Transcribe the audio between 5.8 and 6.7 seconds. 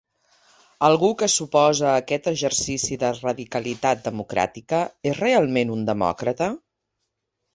demòcrata?